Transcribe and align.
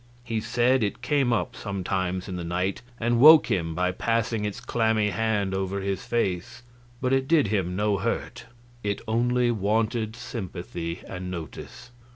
He 0.23 0.41
said 0.41 0.81
it 0.83 1.03
came 1.03 1.31
up 1.31 1.55
sometimes 1.55 2.27
in 2.27 2.35
the 2.35 2.43
night 2.43 2.81
and 2.99 3.19
woke 3.19 3.51
him 3.51 3.75
by 3.75 3.91
passing 3.91 4.45
its 4.45 4.59
clammy 4.59 5.11
hand 5.11 5.53
over 5.53 5.79
his 5.79 6.03
face, 6.07 6.63
but 6.99 7.13
it 7.13 7.27
did 7.27 7.49
him 7.49 7.75
no 7.75 7.97
hurt; 7.97 8.47
it 8.83 9.01
only 9.07 9.51
wanted 9.51 10.15
sympathy 10.15 11.01
and 11.07 11.29
notice. 11.29 11.91